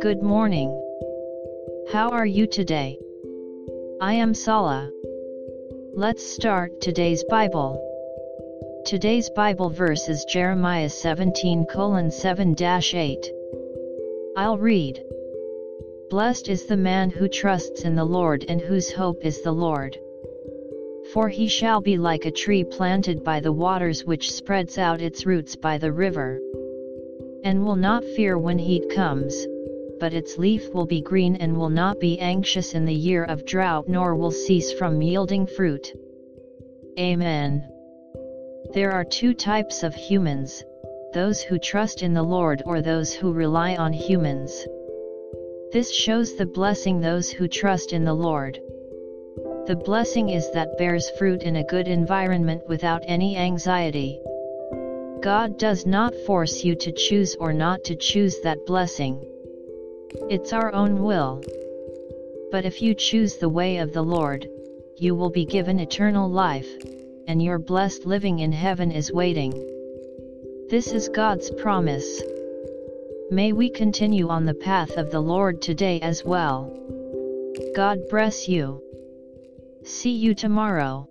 Good 0.00 0.22
morning. 0.22 0.70
How 1.92 2.08
are 2.12 2.24
you 2.24 2.46
today? 2.46 2.98
I 4.00 4.14
am 4.14 4.32
Sala. 4.32 4.90
Let's 5.92 6.24
start 6.24 6.80
today's 6.80 7.22
Bible. 7.24 7.78
Today's 8.86 9.28
Bible 9.36 9.68
verse 9.68 10.08
is 10.08 10.24
Jeremiah 10.24 10.88
17 10.88 11.66
7 12.10 12.56
8. 12.58 13.32
I'll 14.38 14.56
read. 14.56 15.02
Blessed 16.08 16.48
is 16.48 16.64
the 16.64 16.78
man 16.78 17.10
who 17.10 17.28
trusts 17.28 17.82
in 17.82 17.96
the 17.96 18.06
Lord 18.06 18.46
and 18.48 18.62
whose 18.62 18.90
hope 18.90 19.26
is 19.26 19.42
the 19.42 19.52
Lord. 19.52 19.98
For 21.12 21.28
he 21.28 21.48
shall 21.48 21.80
be 21.80 21.96
like 21.98 22.24
a 22.24 22.30
tree 22.30 22.64
planted 22.64 23.22
by 23.22 23.40
the 23.40 23.52
waters 23.52 24.04
which 24.04 24.32
spreads 24.32 24.78
out 24.78 25.00
its 25.00 25.26
roots 25.26 25.54
by 25.54 25.78
the 25.78 25.92
river. 25.92 26.40
And 27.44 27.64
will 27.64 27.76
not 27.76 28.04
fear 28.16 28.38
when 28.38 28.58
heat 28.58 28.88
comes, 28.90 29.46
but 30.00 30.14
its 30.14 30.38
leaf 30.38 30.72
will 30.72 30.86
be 30.86 31.00
green 31.00 31.36
and 31.36 31.56
will 31.56 31.70
not 31.70 32.00
be 32.00 32.18
anxious 32.18 32.74
in 32.74 32.84
the 32.84 32.94
year 32.94 33.24
of 33.24 33.44
drought 33.44 33.88
nor 33.88 34.14
will 34.16 34.30
cease 34.30 34.72
from 34.72 35.00
yielding 35.00 35.46
fruit. 35.46 35.92
Amen. 36.98 37.68
There 38.72 38.92
are 38.92 39.04
two 39.04 39.34
types 39.34 39.82
of 39.82 39.94
humans, 39.94 40.64
those 41.12 41.42
who 41.42 41.58
trust 41.58 42.02
in 42.02 42.14
the 42.14 42.22
Lord 42.22 42.62
or 42.66 42.80
those 42.80 43.12
who 43.12 43.32
rely 43.32 43.76
on 43.76 43.92
humans. 43.92 44.66
This 45.72 45.92
shows 45.94 46.34
the 46.34 46.46
blessing 46.46 47.00
those 47.00 47.30
who 47.30 47.46
trust 47.46 47.92
in 47.92 48.04
the 48.04 48.14
Lord. 48.14 48.60
The 49.66 49.76
blessing 49.76 50.28
is 50.28 50.50
that 50.50 50.76
bears 50.76 51.08
fruit 51.18 51.42
in 51.42 51.56
a 51.56 51.64
good 51.64 51.88
environment 51.88 52.68
without 52.68 53.02
any 53.06 53.38
anxiety. 53.38 54.20
God 55.22 55.58
does 55.58 55.86
not 55.86 56.14
force 56.26 56.62
you 56.62 56.74
to 56.74 56.92
choose 56.92 57.34
or 57.36 57.54
not 57.54 57.82
to 57.84 57.96
choose 57.96 58.40
that 58.40 58.66
blessing. 58.66 59.24
It's 60.28 60.52
our 60.52 60.70
own 60.74 61.02
will. 61.02 61.42
But 62.50 62.66
if 62.66 62.82
you 62.82 62.94
choose 62.94 63.36
the 63.36 63.48
way 63.48 63.78
of 63.78 63.94
the 63.94 64.02
Lord, 64.02 64.46
you 64.98 65.14
will 65.14 65.30
be 65.30 65.46
given 65.46 65.80
eternal 65.80 66.28
life, 66.28 66.68
and 67.26 67.42
your 67.42 67.58
blessed 67.58 68.04
living 68.04 68.40
in 68.40 68.52
heaven 68.52 68.92
is 68.92 69.14
waiting. 69.14 69.52
This 70.68 70.88
is 70.88 71.08
God's 71.08 71.50
promise. 71.50 72.22
May 73.30 73.54
we 73.54 73.70
continue 73.70 74.28
on 74.28 74.44
the 74.44 74.52
path 74.52 74.98
of 74.98 75.10
the 75.10 75.20
Lord 75.20 75.62
today 75.62 76.00
as 76.00 76.22
well. 76.22 76.70
God 77.74 78.10
bless 78.10 78.46
you. 78.46 78.82
See 79.84 80.12
you 80.12 80.34
tomorrow. 80.34 81.06